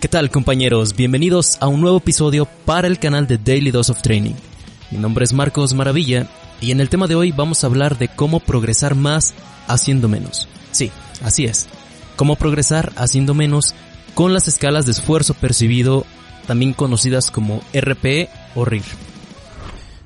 ¿Qué 0.00 0.08
tal 0.08 0.30
compañeros? 0.30 0.96
Bienvenidos 0.96 1.58
a 1.60 1.68
un 1.68 1.82
nuevo 1.82 1.98
episodio 1.98 2.48
para 2.64 2.88
el 2.88 2.98
canal 2.98 3.26
de 3.26 3.36
Daily 3.36 3.70
Dose 3.70 3.92
of 3.92 4.00
Training. 4.00 4.32
Mi 4.90 4.96
nombre 4.96 5.26
es 5.26 5.34
Marcos 5.34 5.74
Maravilla 5.74 6.26
y 6.58 6.70
en 6.70 6.80
el 6.80 6.88
tema 6.88 7.06
de 7.06 7.16
hoy 7.16 7.32
vamos 7.32 7.62
a 7.62 7.66
hablar 7.66 7.98
de 7.98 8.08
cómo 8.08 8.40
progresar 8.40 8.94
más 8.94 9.34
haciendo 9.66 10.08
menos. 10.08 10.48
Sí, 10.72 10.90
así 11.22 11.44
es. 11.44 11.68
Cómo 12.16 12.36
progresar 12.36 12.94
haciendo 12.96 13.34
menos 13.34 13.74
con 14.14 14.32
las 14.32 14.48
escalas 14.48 14.86
de 14.86 14.92
esfuerzo 14.92 15.34
percibido, 15.34 16.06
también 16.46 16.72
conocidas 16.72 17.30
como 17.30 17.62
RPE 17.74 18.30
o 18.54 18.64
RIR. 18.64 18.82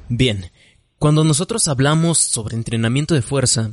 Bien, 0.09 0.51
cuando 0.99 1.23
nosotros 1.23 1.69
hablamos 1.69 2.19
sobre 2.19 2.57
entrenamiento 2.57 3.15
de 3.15 3.23
fuerza, 3.23 3.71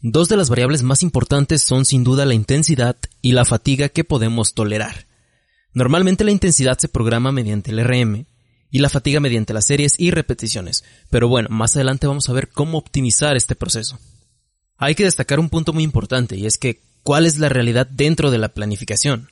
dos 0.00 0.30
de 0.30 0.38
las 0.38 0.48
variables 0.48 0.82
más 0.82 1.02
importantes 1.02 1.60
son 1.60 1.84
sin 1.84 2.04
duda 2.04 2.24
la 2.24 2.32
intensidad 2.32 2.96
y 3.20 3.32
la 3.32 3.44
fatiga 3.44 3.90
que 3.90 4.02
podemos 4.02 4.54
tolerar. 4.54 5.07
Normalmente 5.78 6.24
la 6.24 6.32
intensidad 6.32 6.76
se 6.76 6.88
programa 6.88 7.30
mediante 7.30 7.70
el 7.70 7.84
RM 7.84 8.26
y 8.68 8.80
la 8.80 8.88
fatiga 8.88 9.20
mediante 9.20 9.54
las 9.54 9.66
series 9.66 9.94
y 9.96 10.10
repeticiones, 10.10 10.82
pero 11.08 11.28
bueno, 11.28 11.50
más 11.50 11.76
adelante 11.76 12.08
vamos 12.08 12.28
a 12.28 12.32
ver 12.32 12.48
cómo 12.48 12.78
optimizar 12.78 13.36
este 13.36 13.54
proceso. 13.54 13.96
Hay 14.76 14.96
que 14.96 15.04
destacar 15.04 15.38
un 15.38 15.48
punto 15.48 15.72
muy 15.72 15.84
importante 15.84 16.36
y 16.36 16.46
es 16.46 16.58
que 16.58 16.80
¿cuál 17.04 17.26
es 17.26 17.38
la 17.38 17.48
realidad 17.48 17.86
dentro 17.86 18.32
de 18.32 18.38
la 18.38 18.48
planificación? 18.48 19.30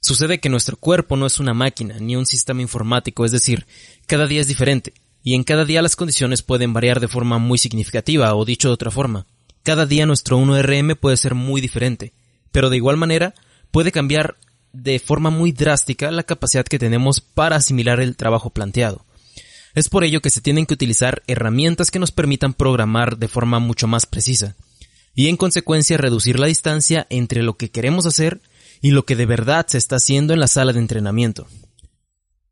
Sucede 0.00 0.40
que 0.40 0.48
nuestro 0.48 0.76
cuerpo 0.76 1.16
no 1.16 1.26
es 1.26 1.38
una 1.38 1.54
máquina 1.54 2.00
ni 2.00 2.16
un 2.16 2.26
sistema 2.26 2.60
informático, 2.60 3.24
es 3.24 3.30
decir, 3.30 3.64
cada 4.06 4.26
día 4.26 4.40
es 4.40 4.48
diferente, 4.48 4.94
y 5.22 5.34
en 5.34 5.44
cada 5.44 5.64
día 5.64 5.80
las 5.80 5.94
condiciones 5.94 6.42
pueden 6.42 6.72
variar 6.72 6.98
de 6.98 7.06
forma 7.06 7.38
muy 7.38 7.56
significativa, 7.56 8.34
o 8.34 8.44
dicho 8.44 8.66
de 8.66 8.74
otra 8.74 8.90
forma, 8.90 9.26
cada 9.62 9.86
día 9.86 10.06
nuestro 10.06 10.40
1RM 10.40 10.98
puede 10.98 11.16
ser 11.16 11.36
muy 11.36 11.60
diferente, 11.60 12.12
pero 12.50 12.68
de 12.68 12.78
igual 12.78 12.96
manera 12.96 13.32
puede 13.70 13.92
cambiar 13.92 14.38
de 14.74 14.98
forma 14.98 15.30
muy 15.30 15.52
drástica 15.52 16.10
la 16.10 16.24
capacidad 16.24 16.66
que 16.66 16.78
tenemos 16.78 17.20
para 17.20 17.56
asimilar 17.56 18.00
el 18.00 18.16
trabajo 18.16 18.50
planteado. 18.50 19.06
Es 19.74 19.88
por 19.88 20.04
ello 20.04 20.20
que 20.20 20.30
se 20.30 20.40
tienen 20.40 20.66
que 20.66 20.74
utilizar 20.74 21.22
herramientas 21.26 21.90
que 21.90 21.98
nos 21.98 22.12
permitan 22.12 22.54
programar 22.54 23.16
de 23.16 23.28
forma 23.28 23.60
mucho 23.60 23.86
más 23.86 24.04
precisa, 24.04 24.56
y 25.14 25.28
en 25.28 25.36
consecuencia 25.36 25.96
reducir 25.96 26.38
la 26.38 26.48
distancia 26.48 27.06
entre 27.08 27.42
lo 27.42 27.56
que 27.56 27.70
queremos 27.70 28.04
hacer 28.04 28.40
y 28.82 28.90
lo 28.90 29.04
que 29.04 29.16
de 29.16 29.26
verdad 29.26 29.66
se 29.68 29.78
está 29.78 29.96
haciendo 29.96 30.34
en 30.34 30.40
la 30.40 30.48
sala 30.48 30.72
de 30.72 30.80
entrenamiento. 30.80 31.46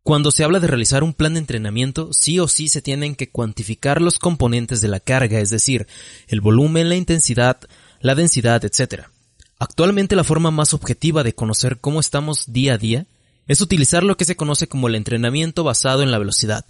Cuando 0.05 0.31
se 0.33 0.43
habla 0.43 0.59
de 0.59 0.67
realizar 0.67 1.05
un 1.05 1.15
plan 1.15 1.35
de 1.35 1.41
entrenamiento, 1.41 2.11
sí 2.13 2.41
o 2.41 2.49
sí 2.49 2.69
se 2.69 2.83
tienen 2.83 3.15
que 3.15 3.31
cuantificar 3.31 4.01
los 4.01 4.19
componentes 4.19 4.81
de 4.81 4.89
la 4.89 4.99
carga, 4.99 5.39
es 5.39 5.51
decir, 5.51 5.87
el 6.27 6.41
volumen, 6.41 6.89
la 6.89 6.97
intensidad, 6.97 7.61
la 8.01 8.17
densidad, 8.17 8.65
etc. 8.65 9.12
Actualmente 9.63 10.17
la 10.17 10.25
forma 10.25 10.51
más 10.51 10.75
objetiva 10.75 11.23
de 11.23 11.37
conocer 11.37 11.79
cómo 11.79 12.01
estamos 12.01 12.53
día 12.53 12.75
a 12.75 12.79
día 12.79 13.07
es 13.47 13.61
utilizar 13.61 14.03
lo 14.03 14.17
que 14.17 14.25
se 14.25 14.35
conoce 14.35 14.67
como 14.67 14.89
el 14.89 14.97
entrenamiento 14.97 15.63
basado 15.63 16.03
en 16.03 16.11
la 16.11 16.19
velocidad. 16.19 16.65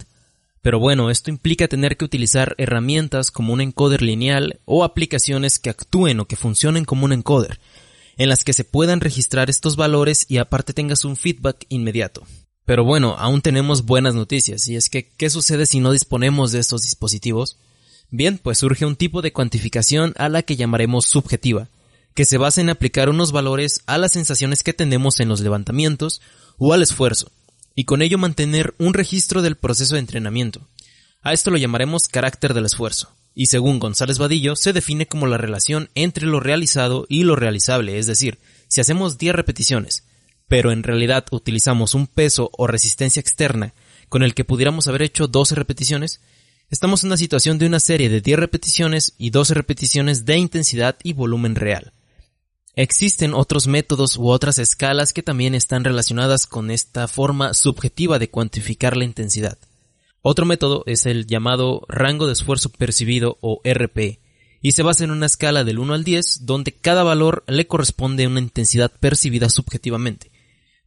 Pero 0.61 0.77
bueno, 0.77 1.09
esto 1.09 1.31
implica 1.31 1.67
tener 1.67 1.97
que 1.97 2.05
utilizar 2.05 2.53
herramientas 2.59 3.31
como 3.31 3.51
un 3.51 3.61
encoder 3.61 4.03
lineal 4.03 4.59
o 4.65 4.83
aplicaciones 4.83 5.57
que 5.57 5.71
actúen 5.71 6.19
o 6.19 6.27
que 6.27 6.35
funcionen 6.35 6.85
como 6.85 7.05
un 7.05 7.13
encoder, 7.13 7.59
en 8.15 8.29
las 8.29 8.43
que 8.43 8.53
se 8.53 8.63
puedan 8.63 9.01
registrar 9.01 9.49
estos 9.49 9.75
valores 9.75 10.27
y 10.29 10.37
aparte 10.37 10.71
tengas 10.73 11.03
un 11.03 11.15
feedback 11.15 11.65
inmediato. 11.69 12.21
Pero 12.63 12.83
bueno, 12.83 13.15
aún 13.17 13.41
tenemos 13.41 13.85
buenas 13.85 14.13
noticias, 14.13 14.67
y 14.67 14.75
es 14.75 14.91
que, 14.91 15.09
¿qué 15.17 15.31
sucede 15.31 15.65
si 15.65 15.79
no 15.79 15.93
disponemos 15.93 16.51
de 16.51 16.59
estos 16.59 16.83
dispositivos? 16.83 17.57
Bien, 18.11 18.37
pues 18.37 18.59
surge 18.59 18.85
un 18.85 18.95
tipo 18.95 19.23
de 19.23 19.33
cuantificación 19.33 20.13
a 20.15 20.29
la 20.29 20.43
que 20.43 20.55
llamaremos 20.55 21.07
subjetiva, 21.07 21.69
que 22.13 22.25
se 22.25 22.37
basa 22.37 22.61
en 22.61 22.69
aplicar 22.69 23.09
unos 23.09 23.31
valores 23.31 23.81
a 23.85 23.97
las 23.97 24.11
sensaciones 24.11 24.63
que 24.63 24.73
tenemos 24.73 25.19
en 25.19 25.29
los 25.29 25.41
levantamientos 25.41 26.21
o 26.57 26.73
al 26.73 26.83
esfuerzo, 26.83 27.31
y 27.75 27.85
con 27.85 28.01
ello 28.01 28.17
mantener 28.17 28.75
un 28.77 28.93
registro 28.93 29.41
del 29.41 29.55
proceso 29.55 29.95
de 29.95 29.99
entrenamiento. 29.99 30.67
A 31.21 31.33
esto 31.33 31.51
lo 31.51 31.57
llamaremos 31.57 32.07
carácter 32.07 32.53
del 32.53 32.65
esfuerzo, 32.65 33.09
y 33.33 33.47
según 33.47 33.79
González 33.79 34.19
Vadillo 34.19 34.55
se 34.55 34.73
define 34.73 35.07
como 35.07 35.27
la 35.27 35.37
relación 35.37 35.89
entre 35.95 36.25
lo 36.25 36.39
realizado 36.39 37.05
y 37.09 37.23
lo 37.23 37.35
realizable, 37.35 37.97
es 37.97 38.07
decir, 38.07 38.39
si 38.67 38.81
hacemos 38.81 39.17
10 39.17 39.35
repeticiones, 39.35 40.03
pero 40.47 40.71
en 40.71 40.83
realidad 40.83 41.25
utilizamos 41.31 41.95
un 41.95 42.07
peso 42.07 42.49
o 42.53 42.67
resistencia 42.67 43.19
externa 43.19 43.73
con 44.09 44.21
el 44.21 44.35
que 44.35 44.45
pudiéramos 44.45 44.87
haber 44.87 45.01
hecho 45.01 45.27
12 45.27 45.55
repeticiones, 45.55 46.21
estamos 46.69 47.03
en 47.03 47.07
una 47.07 47.17
situación 47.17 47.57
de 47.57 47.65
una 47.65 47.79
serie 47.79 48.09
de 48.09 48.21
10 48.21 48.37
repeticiones 48.37 49.15
y 49.17 49.31
12 49.31 49.55
repeticiones 49.55 50.25
de 50.25 50.37
intensidad 50.37 50.97
y 51.01 51.13
volumen 51.13 51.55
real. 51.55 51.93
Existen 52.75 53.35
otros 53.35 53.67
métodos 53.67 54.17
u 54.17 54.29
otras 54.29 54.57
escalas 54.57 55.13
que 55.13 55.21
también 55.21 55.53
están 55.53 55.83
relacionadas 55.83 56.47
con 56.47 56.71
esta 56.71 57.07
forma 57.07 57.53
subjetiva 57.53 58.17
de 58.17 58.29
cuantificar 58.29 58.97
la 58.97 59.03
intensidad. 59.03 59.59
Otro 60.23 60.45
método 60.47 60.83
es 60.87 61.05
el 61.05 61.27
llamado 61.27 61.81
rango 61.87 62.25
de 62.25 62.33
esfuerzo 62.33 62.69
percibido 62.69 63.37
o 63.41 63.61
RP, 63.63 64.19
y 64.61 64.71
se 64.71 64.81
basa 64.81 65.03
en 65.03 65.11
una 65.11 65.25
escala 65.27 65.63
del 65.63 65.77
1 65.77 65.93
al 65.93 66.03
10 66.03 66.45
donde 66.45 66.71
cada 66.71 67.03
valor 67.03 67.43
le 67.47 67.67
corresponde 67.67 68.23
a 68.23 68.29
una 68.29 68.39
intensidad 68.39 68.91
percibida 68.99 69.49
subjetivamente, 69.49 70.31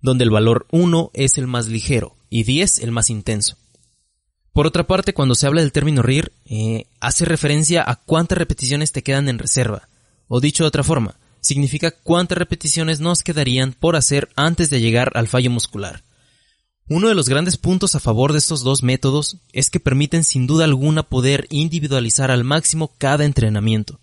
donde 0.01 0.25
el 0.25 0.31
valor 0.31 0.67
1 0.73 1.11
es 1.13 1.39
el 1.39 1.47
más 1.47 1.69
ligero 1.69 2.17
y 2.31 2.43
10 2.43 2.81
el 2.81 2.91
más 2.91 3.11
intenso. 3.11 3.59
Por 4.53 4.67
otra 4.67 4.87
parte, 4.87 5.13
cuando 5.13 5.35
se 5.35 5.47
habla 5.47 5.61
del 5.61 5.73
término 5.73 6.01
RIR, 6.01 6.33
eh, 6.47 6.87
hace 6.99 7.27
referencia 7.27 7.85
a 7.87 7.97
cuántas 7.97 8.39
repeticiones 8.39 8.91
te 8.91 9.03
quedan 9.03 9.29
en 9.29 9.39
reserva, 9.39 9.91
o 10.27 10.41
dicho 10.41 10.65
de 10.65 10.69
otra 10.69 10.83
forma, 10.83 11.19
significa 11.47 11.91
cuántas 11.91 12.37
repeticiones 12.37 13.01
nos 13.01 13.23
quedarían 13.23 13.73
por 13.73 13.97
hacer 13.97 14.29
antes 14.37 14.69
de 14.69 14.81
llegar 14.81 15.13
al 15.15 15.29
fallo 15.29 15.51
muscular. 15.51 16.03
Uno 16.89 17.09
de 17.09 17.15
los 17.15 17.29
grandes 17.29 17.57
puntos 17.57 17.95
a 17.95 18.01
favor 18.01 18.33
de 18.33 18.39
estos 18.39 18.63
dos 18.63 18.83
métodos 18.83 19.39
es 19.53 19.71
que 19.71 19.81
permiten 19.81 20.23
sin 20.23 20.47
duda 20.47 20.65
alguna 20.65 21.03
poder 21.03 21.47
individualizar 21.51 22.31
al 22.31 22.45
máximo 22.45 22.95
cada 22.99 23.25
entrenamiento. 23.25 23.99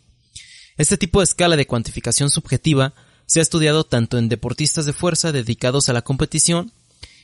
Este 0.77 0.97
tipo 0.97 1.19
de 1.19 1.25
escala 1.25 1.55
de 1.55 1.67
cuantificación 1.67 2.29
subjetiva 2.29 2.93
se 3.25 3.39
ha 3.39 3.43
estudiado 3.43 3.85
tanto 3.85 4.17
en 4.17 4.27
deportistas 4.27 4.85
de 4.85 4.93
fuerza 4.93 5.31
dedicados 5.31 5.87
a 5.87 5.93
la 5.93 6.01
competición, 6.01 6.73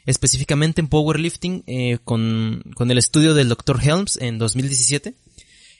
específicamente 0.05 0.81
en 0.81 0.87
powerlifting 0.87 1.63
eh, 1.67 1.97
con, 2.03 2.63
con 2.75 2.89
el 2.91 2.97
estudio 2.97 3.33
del 3.33 3.49
Dr. 3.49 3.79
Helms 3.83 4.17
en 4.17 4.37
2017, 4.37 5.15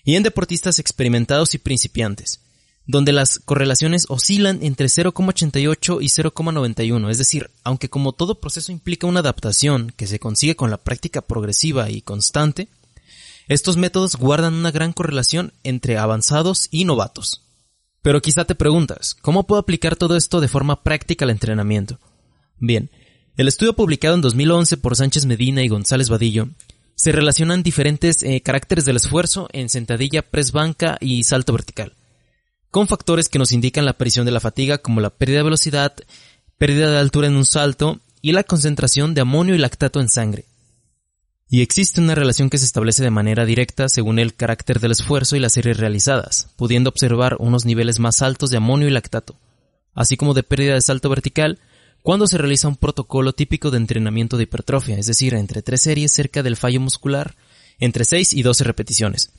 y 0.04 0.16
en 0.16 0.24
deportistas 0.24 0.80
experimentados 0.80 1.56
y 1.56 1.58
principiantes, 1.58 2.42
donde 2.90 3.12
las 3.12 3.38
correlaciones 3.38 4.08
oscilan 4.10 4.64
entre 4.64 4.88
0,88 4.88 6.00
y 6.02 6.08
0,91, 6.08 7.12
es 7.12 7.20
decir, 7.20 7.52
aunque 7.64 7.88
como 7.88 8.14
todo 8.14 8.40
proceso 8.40 8.72
implica 8.72 9.06
una 9.06 9.20
adaptación 9.20 9.94
que 9.96 10.08
se 10.08 10.18
consigue 10.18 10.56
con 10.56 10.72
la 10.72 10.78
práctica 10.78 11.22
progresiva 11.22 11.92
y 11.92 12.02
constante, 12.02 12.68
estos 13.48 13.78
métodos 13.78 14.16
guardan 14.16 14.56
una 14.56 14.72
gran 14.72 14.92
correlación 14.92 15.54
entre 15.64 16.00
avanzados 16.00 16.68
y 16.72 16.86
novatos. 16.86 17.44
Pero 18.02 18.24
quizá 18.24 18.46
te 18.46 18.56
preguntas, 18.56 19.16
¿cómo 19.22 19.46
puedo 19.46 19.62
aplicar 19.62 19.96
todo 19.96 20.18
esto 20.18 20.42
de 20.42 20.48
forma 20.48 20.82
práctica 20.82 21.26
al 21.26 21.32
entrenamiento? 21.32 22.00
Bien, 22.58 22.90
el 23.38 23.48
estudio 23.48 23.76
publicado 23.76 24.16
en 24.16 24.22
2011 24.22 24.78
por 24.78 24.96
Sánchez 24.96 25.28
Medina 25.28 25.62
y 25.62 25.68
González 25.68 26.10
Vadillo 26.10 26.50
se 26.96 27.12
relacionan 27.12 27.62
diferentes 27.62 28.24
eh, 28.24 28.42
caracteres 28.42 28.84
del 28.86 28.96
esfuerzo 28.96 29.48
en 29.54 29.70
sentadilla, 29.70 30.24
press 30.24 30.52
banca 30.52 30.98
y 31.00 31.24
salto 31.24 31.54
vertical 31.54 31.94
con 32.72 32.88
factores 32.88 33.30
que 33.30 33.40
nos 33.40 33.52
indican 33.52 33.86
la 33.86 33.92
aparición 33.92 34.26
de 34.26 34.32
la 34.32 34.40
fatiga 34.40 34.78
como 34.78 35.02
la 35.02 35.10
pérdida 35.10 35.38
de 35.38 35.44
velocidad, 35.44 35.94
pérdida 36.58 36.92
de 36.92 36.98
altura 37.00 37.28
en 37.28 37.36
un 37.36 37.46
salto 37.46 38.00
y 38.22 38.32
la 38.32 38.44
concentración 38.44 39.14
de 39.14 39.22
amonio 39.22 39.56
y 39.56 39.58
lactato 39.58 40.00
en 40.00 40.10
sangre. 40.10 40.46
Y 41.50 41.62
existe 41.62 42.00
una 42.00 42.14
relación 42.14 42.50
que 42.52 42.60
se 42.60 42.66
establece 42.66 43.02
de 43.02 43.10
manera 43.10 43.44
directa 43.44 43.90
según 43.90 44.20
el 44.20 44.36
carácter 44.36 44.80
del 44.80 44.92
esfuerzo 44.92 45.36
y 45.36 45.40
las 45.40 45.54
series 45.54 45.78
realizadas, 45.78 46.50
pudiendo 46.58 46.90
observar 46.90 47.38
unos 47.40 47.66
niveles 47.66 48.00
más 48.00 48.22
altos 48.22 48.52
de 48.52 48.58
amonio 48.58 48.88
y 48.88 48.92
lactato, 48.92 49.36
así 49.96 50.16
como 50.16 50.36
de 50.36 50.44
pérdida 50.44 50.76
de 50.76 50.82
salto 50.82 51.10
vertical 51.10 51.60
cuando 52.02 52.28
se 52.28 52.38
realiza 52.38 52.68
un 52.68 52.76
protocolo 52.76 53.34
típico 53.34 53.72
de 53.72 53.78
entrenamiento 53.78 54.38
de 54.38 54.44
hipertrofia, 54.44 54.98
es 54.98 55.08
decir, 55.08 55.34
entre 55.34 55.62
tres 55.62 55.82
series 55.82 56.14
cerca 56.14 56.44
del 56.44 56.56
fallo 56.56 56.80
muscular, 56.80 57.36
entre 57.80 58.06
6 58.06 58.34
y 58.34 58.44
12 58.44 58.64
repeticiones, 58.64 59.32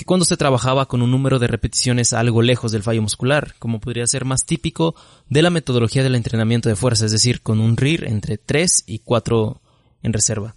que 0.00 0.06
cuando 0.06 0.24
se 0.24 0.38
trabajaba 0.38 0.86
con 0.86 1.02
un 1.02 1.10
número 1.10 1.38
de 1.38 1.46
repeticiones 1.46 2.14
algo 2.14 2.40
lejos 2.40 2.72
del 2.72 2.82
fallo 2.82 3.02
muscular, 3.02 3.54
como 3.58 3.80
podría 3.80 4.06
ser 4.06 4.24
más 4.24 4.46
típico 4.46 4.94
de 5.28 5.42
la 5.42 5.50
metodología 5.50 6.02
del 6.02 6.14
entrenamiento 6.14 6.70
de 6.70 6.74
fuerza, 6.74 7.04
es 7.04 7.12
decir, 7.12 7.42
con 7.42 7.60
un 7.60 7.76
RIR 7.76 8.08
entre 8.08 8.38
3 8.38 8.84
y 8.86 9.00
4 9.00 9.60
en 10.02 10.12
reserva. 10.14 10.56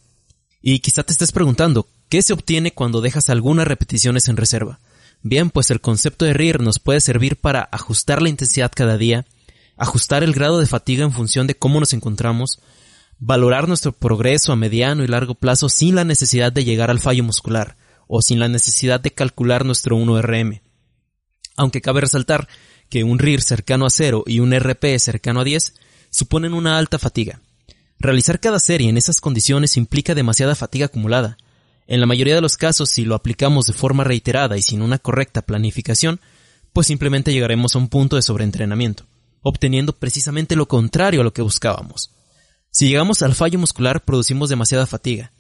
Y 0.62 0.80
quizá 0.80 1.04
te 1.04 1.12
estés 1.12 1.34
preguntando, 1.34 1.90
¿qué 2.08 2.22
se 2.22 2.32
obtiene 2.32 2.72
cuando 2.72 3.02
dejas 3.02 3.30
algunas 3.30 3.68
repeticiones 3.68 4.30
en 4.30 4.38
reserva? 4.38 4.80
Bien, 5.24 5.50
pues 5.50 5.72
el 5.72 5.82
concepto 5.82 6.24
de 6.24 6.34
RIR 6.34 6.62
nos 6.62 6.80
puede 6.80 7.02
servir 7.02 7.36
para 7.36 7.68
ajustar 7.70 8.22
la 8.22 8.30
intensidad 8.30 8.72
cada 8.74 8.98
día, 8.98 9.26
ajustar 9.76 10.24
el 10.24 10.32
grado 10.32 10.62
de 10.62 10.68
fatiga 10.68 11.04
en 11.04 11.12
función 11.12 11.48
de 11.48 11.56
cómo 11.56 11.82
nos 11.82 11.92
encontramos, 11.92 12.62
valorar 13.20 13.68
nuestro 13.68 13.92
progreso 13.92 14.54
a 14.54 14.56
mediano 14.56 15.04
y 15.04 15.08
largo 15.08 15.36
plazo 15.36 15.68
sin 15.68 15.96
la 15.96 16.06
necesidad 16.06 16.54
de 16.54 16.64
llegar 16.64 16.90
al 16.90 17.02
fallo 17.02 17.26
muscular, 17.26 17.76
o 18.08 18.22
sin 18.22 18.40
la 18.40 18.48
necesidad 18.48 19.00
de 19.00 19.12
calcular 19.12 19.66
nuestro 19.66 19.98
1RM. 19.98 20.62
Aunque 21.56 21.82
cabe 21.82 22.02
resaltar 22.02 22.48
que 22.90 23.04
un 23.04 23.20
RIR 23.20 23.42
cercano 23.42 23.86
a 23.86 23.90
0 23.90 24.24
y 24.28 24.40
un 24.40 24.54
RP 24.54 25.00
cercano 25.00 25.42
a 25.42 25.44
10 25.44 25.74
suponen 26.10 26.54
una 26.54 26.78
alta 26.78 27.00
fatiga. 27.00 27.42
Realizar 28.00 28.40
cada 28.40 28.60
serie 28.60 28.90
en 28.90 28.98
esas 28.98 29.22
condiciones 29.22 29.78
implica 29.78 30.14
demasiada 30.14 30.56
fatiga 30.56 30.88
acumulada. 30.88 31.38
En 31.88 32.00
la 32.00 32.06
mayoría 32.06 32.36
de 32.36 32.42
los 32.42 32.58
casos, 32.58 32.90
si 32.90 33.06
lo 33.06 33.16
aplicamos 33.16 33.66
de 33.66 33.74
forma 33.74 34.04
reiterada 34.04 34.58
y 34.58 34.62
sin 34.62 34.82
una 34.82 35.00
correcta 35.00 35.42
planificación, 35.42 36.20
pues 36.72 36.88
simplemente 36.88 37.32
llegaremos 37.32 37.76
a 37.76 37.80
un 37.80 37.88
punto 37.88 38.16
de 38.16 38.22
sobreentrenamiento, 38.22 39.06
obteniendo 39.42 39.94
precisamente 39.94 40.56
lo 40.56 40.68
contrario 40.68 41.22
a 41.22 41.24
lo 41.24 41.34
que 41.34 41.42
buscábamos. 41.42 42.12
Si 42.72 42.88
llegamos 42.88 43.22
al 43.22 43.36
fallo 43.36 43.60
muscular, 43.60 44.04
producimos 44.04 44.50
demasiada 44.50 44.88
fatiga. 44.88 45.32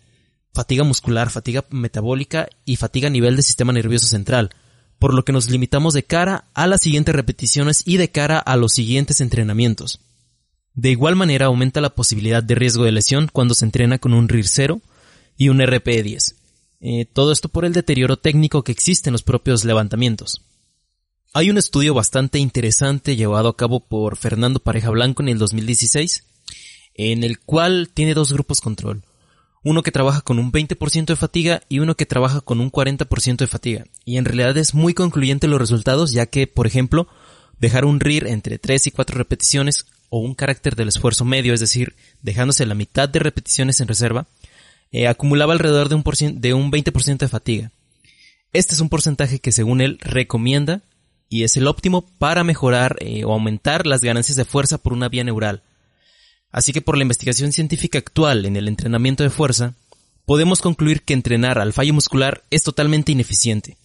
Fatiga 0.53 0.83
muscular, 0.83 1.29
fatiga 1.29 1.65
metabólica 1.71 2.47
y 2.63 2.75
fatiga 2.75 3.07
a 3.07 3.11
nivel 3.11 3.35
del 3.35 3.43
sistema 3.43 3.73
nervioso 3.73 4.05
central, 4.05 4.51
por 4.99 5.13
lo 5.13 5.25
que 5.25 5.33
nos 5.33 5.49
limitamos 5.49 5.93
de 5.93 6.03
cara 6.03 6.45
a 6.53 6.67
las 6.67 6.81
siguientes 6.81 7.15
repeticiones 7.15 7.81
y 7.85 7.97
de 7.97 8.11
cara 8.11 8.37
a 8.37 8.55
los 8.55 8.73
siguientes 8.73 9.19
entrenamientos. 9.19 9.99
De 10.75 10.91
igual 10.91 11.15
manera 11.15 11.47
aumenta 11.47 11.81
la 11.81 11.95
posibilidad 11.95 12.43
de 12.43 12.55
riesgo 12.55 12.83
de 12.83 12.91
lesión 12.91 13.29
cuando 13.31 13.55
se 13.55 13.65
entrena 13.65 13.99
con 13.99 14.13
un 14.13 14.29
RIR 14.29 14.47
0 14.47 14.81
y 15.37 15.49
un 15.49 15.59
RPE 15.59 16.03
10. 16.03 16.35
Eh, 16.81 17.05
todo 17.05 17.31
esto 17.31 17.49
por 17.49 17.65
el 17.65 17.73
deterioro 17.73 18.17
técnico 18.17 18.63
que 18.63 18.71
existe 18.71 19.09
en 19.09 19.13
los 19.13 19.23
propios 19.23 19.65
levantamientos. 19.65 20.41
Hay 21.33 21.49
un 21.49 21.57
estudio 21.57 21.93
bastante 21.93 22.37
interesante 22.37 23.15
llevado 23.15 23.49
a 23.49 23.57
cabo 23.57 23.79
por 23.79 24.17
Fernando 24.17 24.59
Pareja 24.59 24.91
Blanco 24.91 25.23
en 25.23 25.29
el 25.29 25.39
2016, 25.39 26.25
en 26.93 27.23
el 27.23 27.39
cual 27.39 27.89
tiene 27.93 28.13
dos 28.13 28.31
grupos 28.31 28.61
control. 28.61 29.03
Uno 29.63 29.81
que 29.81 29.91
trabaja 29.91 30.21
con 30.21 30.39
un 30.39 30.51
20% 30.51 31.05
de 31.05 31.15
fatiga 31.15 31.61
y 31.69 31.79
uno 31.79 31.95
que 31.95 32.05
trabaja 32.05 32.41
con 32.41 32.59
un 32.59 32.71
40% 32.71 33.37
de 33.37 33.47
fatiga. 33.47 33.85
Y 34.03 34.17
en 34.17 34.25
realidad 34.25 34.57
es 34.57 34.73
muy 34.73 34.93
concluyente 34.93 35.47
los 35.47 35.59
resultados 35.59 36.11
ya 36.11 36.25
que, 36.25 36.47
por 36.47 36.67
ejemplo, 36.67 37.07
dejar 37.59 37.85
un 37.85 37.99
RIR 37.99 38.27
entre 38.27 38.59
3 38.59 38.87
y 38.87 38.91
4 38.91 39.17
repeticiones 39.17 39.85
o 40.09 40.19
un 40.19 40.35
carácter 40.35 40.75
del 40.75 40.89
esfuerzo 40.89 41.25
medio, 41.25 41.53
es 41.53 41.59
decir, 41.59 41.95
dejándose 42.21 42.65
la 42.65 42.75
mitad 42.75 43.07
de 43.07 43.19
repeticiones 43.19 43.79
en 43.79 43.87
reserva, 43.87 44.27
eh, 44.91 45.07
acumulaba 45.07 45.53
alrededor 45.53 45.89
de 45.89 45.95
un, 45.95 46.03
de 46.41 46.53
un 46.53 46.71
20% 46.71 47.17
de 47.17 47.27
fatiga. 47.27 47.71
Este 48.51 48.75
es 48.75 48.81
un 48.81 48.89
porcentaje 48.89 49.39
que 49.39 49.51
según 49.51 49.81
él 49.81 49.97
recomienda 50.01 50.81
y 51.29 51.43
es 51.43 51.57
el 51.57 51.65
óptimo 51.65 52.05
para 52.19 52.43
mejorar 52.43 52.97
eh, 52.99 53.25
o 53.25 53.33
aumentar 53.33 53.87
las 53.87 54.01
ganancias 54.01 54.37
de 54.37 54.45
fuerza 54.45 54.77
por 54.77 54.93
una 54.93 55.09
vía 55.09 55.23
neural. 55.23 55.63
Así 56.53 56.71
que 56.71 56.81
por 56.81 56.95
la 56.97 57.01
investigación 57.01 57.51
científica 57.51 57.97
actual 57.97 58.45
en 58.45 58.55
el 58.55 58.67
entrenamiento 58.67 59.23
de 59.23 59.31
fuerza, 59.31 59.73
podemos 60.25 60.61
concluir 60.61 61.01
que 61.01 61.15
entrenar 61.15 61.57
al 61.57 61.73
fallo 61.73 61.95
muscular 61.95 62.43
es 62.51 62.61
totalmente 62.63 63.11
ineficiente. 63.11 63.75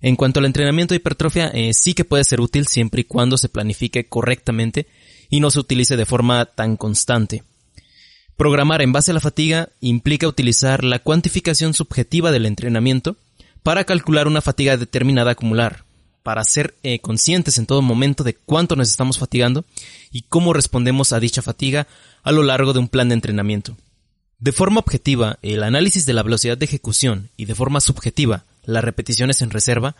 En 0.00 0.16
cuanto 0.16 0.40
al 0.40 0.46
entrenamiento 0.46 0.92
de 0.92 0.96
hipertrofia, 0.96 1.46
eh, 1.54 1.72
sí 1.74 1.94
que 1.94 2.04
puede 2.04 2.24
ser 2.24 2.40
útil 2.40 2.66
siempre 2.66 3.02
y 3.02 3.04
cuando 3.04 3.38
se 3.38 3.48
planifique 3.48 4.08
correctamente 4.08 4.88
y 5.30 5.38
no 5.38 5.50
se 5.50 5.60
utilice 5.60 5.96
de 5.96 6.06
forma 6.06 6.44
tan 6.44 6.76
constante. 6.76 7.44
Programar 8.36 8.82
en 8.82 8.92
base 8.92 9.12
a 9.12 9.14
la 9.14 9.20
fatiga 9.20 9.68
implica 9.80 10.26
utilizar 10.26 10.82
la 10.82 10.98
cuantificación 10.98 11.72
subjetiva 11.72 12.32
del 12.32 12.46
entrenamiento 12.46 13.16
para 13.62 13.84
calcular 13.84 14.26
una 14.26 14.40
fatiga 14.40 14.76
determinada 14.76 15.30
a 15.30 15.32
acumular, 15.32 15.84
para 16.28 16.44
ser 16.44 16.76
eh, 16.82 16.98
conscientes 16.98 17.56
en 17.56 17.64
todo 17.64 17.80
momento 17.80 18.22
de 18.22 18.34
cuánto 18.34 18.76
nos 18.76 18.90
estamos 18.90 19.16
fatigando 19.18 19.64
y 20.12 20.26
cómo 20.28 20.52
respondemos 20.52 21.14
a 21.14 21.20
dicha 21.20 21.40
fatiga 21.40 21.86
a 22.22 22.32
lo 22.32 22.42
largo 22.42 22.74
de 22.74 22.80
un 22.80 22.88
plan 22.88 23.08
de 23.08 23.14
entrenamiento. 23.14 23.78
De 24.38 24.52
forma 24.52 24.78
objetiva, 24.78 25.38
el 25.40 25.62
análisis 25.62 26.04
de 26.04 26.12
la 26.12 26.22
velocidad 26.22 26.58
de 26.58 26.66
ejecución 26.66 27.30
y 27.38 27.46
de 27.46 27.54
forma 27.54 27.80
subjetiva, 27.80 28.44
las 28.62 28.84
repeticiones 28.84 29.40
en 29.40 29.48
reserva, 29.48 29.96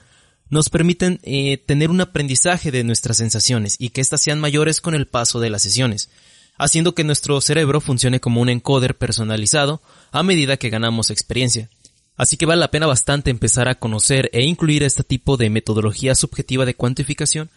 nos 0.51 0.69
permiten 0.69 1.19
eh, 1.23 1.57
tener 1.57 1.89
un 1.89 2.03
aprendizaje 2.03 2.71
de 2.71 2.85
nuestras 2.85 3.17
sensaciones 3.17 3.77
y 3.79 3.89
que 3.89 4.03
éstas 4.03 4.21
sean 4.21 4.39
mayores 4.39 4.83
con 4.83 4.95
el 4.95 5.07
paso 5.07 5.41
de 5.41 5.49
las 5.49 5.63
sesiones, 5.63 6.11
haciendo 6.59 6.95
que 6.95 7.05
nuestro 7.05 7.41
cerebro 7.41 7.81
funcione 7.81 8.21
como 8.21 8.43
un 8.43 8.51
encoder 8.51 8.99
personalizado 8.99 9.81
a 10.13 10.23
medida 10.23 10.59
que 10.59 10.69
ganamos 10.69 11.09
experiencia. 11.09 11.71
Así 12.19 12.37
que 12.37 12.47
vale 12.47 12.61
la 12.61 12.73
pena 12.73 12.87
bastante 12.87 13.31
empezar 13.31 13.69
a 13.69 13.76
conocer 13.76 14.29
e 14.32 14.44
incluir 14.44 14.82
este 14.82 15.05
tipo 15.05 15.37
de 15.37 15.49
metodología 15.50 16.17
subjetiva 16.17 16.67
de 16.67 16.75
cuantificación 16.75 17.49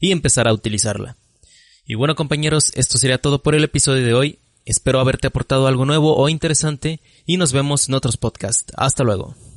y 0.00 0.10
empezar 0.10 0.48
a 0.48 0.52
utilizarla. 0.52 1.16
Y 1.86 1.94
bueno 1.94 2.16
compañeros, 2.16 2.72
esto 2.74 2.98
sería 2.98 3.22
todo 3.22 3.42
por 3.42 3.54
el 3.54 3.64
episodio 3.64 4.04
de 4.04 4.14
hoy. 4.14 4.38
Espero 4.66 5.00
haberte 5.00 5.28
aportado 5.28 5.68
algo 5.68 5.86
nuevo 5.86 6.16
o 6.16 6.28
interesante 6.28 7.00
y 7.24 7.36
nos 7.36 7.52
vemos 7.52 7.88
en 7.88 7.94
otros 7.94 8.16
podcasts. 8.16 8.72
Hasta 8.76 9.04
luego. 9.04 9.47